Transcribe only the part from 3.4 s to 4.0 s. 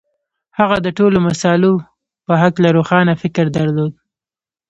درلود.